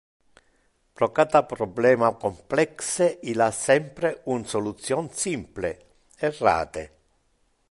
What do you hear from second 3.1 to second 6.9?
il ha sempre un solution simple... errate!